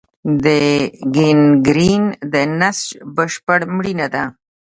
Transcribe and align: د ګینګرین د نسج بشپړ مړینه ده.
د 0.43 0.45
ګینګرین 1.15 2.03
د 2.33 2.35
نسج 2.59 2.87
بشپړ 3.15 3.59
مړینه 3.75 4.07
ده. 4.13 4.23